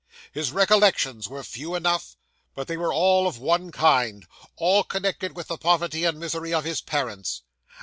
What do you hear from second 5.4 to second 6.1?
the poverty